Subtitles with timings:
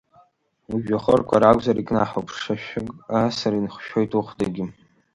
[0.73, 4.65] Ужәҩахырқәа ракәзар икнаҳауп, ԥшашәшәык аасыр инхшәоит ухәдагьы!